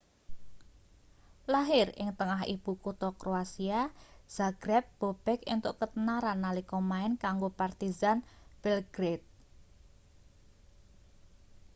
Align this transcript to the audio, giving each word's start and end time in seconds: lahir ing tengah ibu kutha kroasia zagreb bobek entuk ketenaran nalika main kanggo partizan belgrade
lahir 1.53 1.87
ing 2.01 2.09
tengah 2.19 2.41
ibu 2.55 2.71
kutha 2.83 3.09
kroasia 3.21 3.81
zagreb 4.35 4.83
bobek 4.99 5.39
entuk 5.53 5.73
ketenaran 5.79 6.37
nalika 6.45 6.77
main 6.91 7.13
kanggo 7.23 7.49
partizan 7.59 8.17
belgrade 8.61 9.25